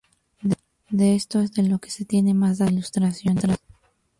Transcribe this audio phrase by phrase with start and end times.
[0.89, 3.59] De esto es de lo que se tienen más datos e ilustraciones.